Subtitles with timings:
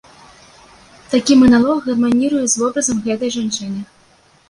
[1.11, 3.79] Такі маналог гарманіруе з вобразам гэтай жанчыны.